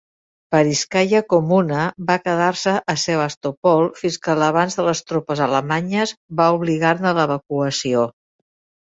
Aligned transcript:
"Parizhskaya 0.53 1.17
Kommuna" 1.33 1.83
va 2.07 2.15
quedar-se 2.27 2.73
a 2.93 2.95
Sebastopol 3.01 3.85
fins 3.99 4.17
que 4.23 4.35
la 4.39 4.39
l'avanç 4.45 4.79
de 4.79 4.87
les 4.87 5.03
tropes 5.11 5.43
alemanyes 5.49 6.15
va 6.41 6.49
obligar-ne 6.57 7.11
a 7.11 7.13
l'evacuació. 7.19 8.09